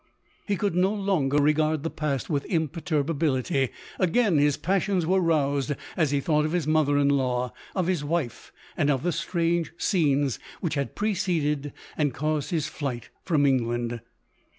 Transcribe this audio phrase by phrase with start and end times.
[0.47, 3.69] He could no longer regard the past with imperturbability.
[3.99, 8.03] Again his passions were roused, as he thought of his mother in law, of his
[8.03, 14.01] wife, and of the strange scenes which had preceded and caused his flight from England.